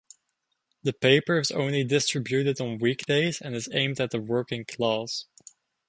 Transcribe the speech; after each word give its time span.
The 0.81 0.93
paper 0.93 1.37
is 1.37 1.51
only 1.51 1.83
distributed 1.83 2.59
on 2.59 2.79
weekdays 2.79 3.39
and 3.39 3.53
is 3.53 3.69
aimed 3.71 4.01
at 4.01 4.09
the 4.09 4.19
working 4.19 4.65
class. 4.65 5.25